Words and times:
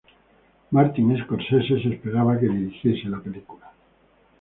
Martin 0.71 1.15
Scorsese 1.15 1.79
se 1.79 1.89
esperaba 1.93 2.39
que 2.39 2.47
dirigiese 2.49 3.07
la 3.07 3.21
película. 3.21 3.71